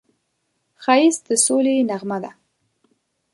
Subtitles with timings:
[0.83, 2.31] ښایست د سولې نغمه ده